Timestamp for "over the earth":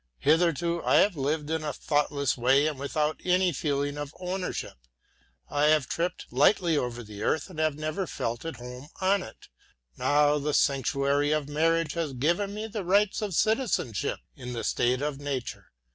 6.75-7.51